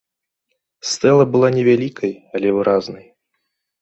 Стэла 0.93 1.25
была 1.35 1.47
невялікай, 1.57 2.13
але 2.39 2.49
выразнай. 2.57 3.05